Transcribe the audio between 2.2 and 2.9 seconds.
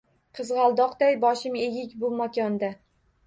makonda